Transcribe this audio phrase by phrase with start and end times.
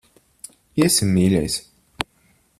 [0.81, 1.61] Iesim, mīļais.